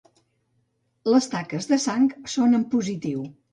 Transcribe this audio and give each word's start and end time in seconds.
Les 1.09 1.29
taques 1.35 1.69
de 1.73 1.81
sang 1.85 2.09
són 2.39 2.61
en 2.63 2.67
positiu. 2.75 3.25